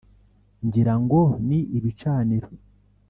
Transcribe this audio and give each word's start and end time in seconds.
Ngirango 0.65 1.21
ni 1.47 1.59
ibicaniro: 1.77 2.49